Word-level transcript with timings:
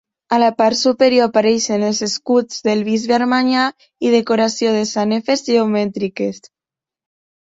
A 0.35 0.37
la 0.43 0.47
part 0.59 0.77
superior 0.77 1.27
apareixen 1.31 1.83
els 1.89 1.99
escuts 2.07 2.63
del 2.67 2.81
bisbe 2.87 3.15
Armanyà 3.17 3.65
i 4.07 4.13
decoració 4.13 4.71
de 4.77 4.81
sanefes 4.93 5.45
geomètriques. 5.51 6.41